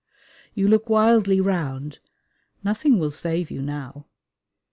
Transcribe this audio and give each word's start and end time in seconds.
You 0.55 0.67
look 0.67 0.89
wildly 0.89 1.39
round: 1.39 1.99
nothing 2.63 2.97
will 2.97 3.11
save 3.11 3.51
you 3.51 3.61
now. 3.61 4.07